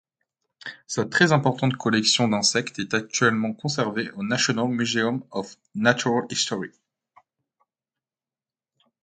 [0.87, 6.71] Sa très importante collection d’insectes est actuellement conservée au National Museum of Natural History.